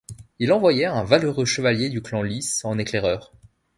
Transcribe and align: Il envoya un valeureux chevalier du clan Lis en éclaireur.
Il 0.39 0.51
envoya 0.51 0.95
un 0.97 1.03
valeureux 1.03 1.45
chevalier 1.45 1.87
du 1.91 2.01
clan 2.01 2.23
Lis 2.23 2.61
en 2.65 2.79
éclaireur. 2.79 3.31